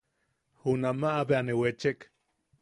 [0.61, 1.99] Junamaʼa bea ne wechek.